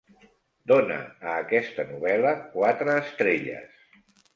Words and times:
Dóna 0.71 0.97
a 1.03 1.35
aquesta 1.43 1.87
novel·la 1.93 2.35
quatre 2.59 3.01
estrelles 3.07 3.83